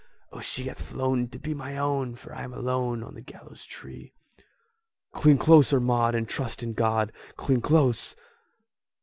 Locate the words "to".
1.27-1.37